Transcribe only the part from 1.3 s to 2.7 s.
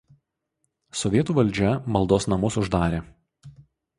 valdžia maldos namus